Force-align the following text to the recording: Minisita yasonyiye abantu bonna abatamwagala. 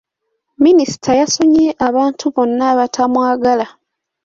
Minisita 0.63 1.09
yasonyiye 1.21 1.69
abantu 1.87 2.23
bonna 2.35 2.63
abatamwagala. 2.73 3.65